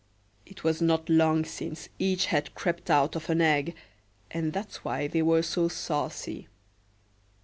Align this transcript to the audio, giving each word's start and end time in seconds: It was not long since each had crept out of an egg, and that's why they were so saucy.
It 0.47 0.63
was 0.63 0.81
not 0.81 1.11
long 1.11 1.45
since 1.45 1.87
each 1.99 2.25
had 2.25 2.55
crept 2.55 2.89
out 2.89 3.15
of 3.15 3.29
an 3.29 3.39
egg, 3.39 3.75
and 4.31 4.51
that's 4.51 4.83
why 4.83 5.05
they 5.05 5.21
were 5.21 5.43
so 5.43 5.67
saucy. 5.67 6.47